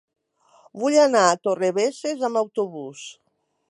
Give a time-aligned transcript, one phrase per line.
[0.83, 3.09] Vull anar a Torrebesses amb autobús.